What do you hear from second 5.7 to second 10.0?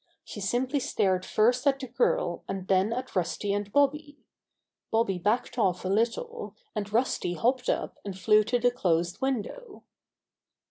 a little, and Rusty hopped up and flew to the closed window.